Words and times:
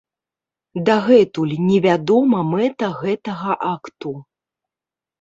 Дагэтуль 0.87 1.53
не 1.67 1.77
вядома 1.87 2.39
мэта 2.51 2.93
гэтага 3.05 3.51
акту. 3.77 4.19